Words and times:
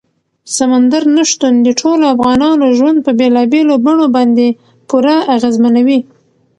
سمندر 0.57 1.03
نه 1.15 1.23
شتون 1.29 1.53
د 1.65 1.69
ټولو 1.81 2.03
افغانانو 2.15 2.65
ژوند 2.77 2.97
په 3.05 3.11
بېلابېلو 3.19 3.73
بڼو 3.85 4.05
باندې 4.15 4.47
پوره 4.87 5.15
اغېزمنوي. 5.35 5.99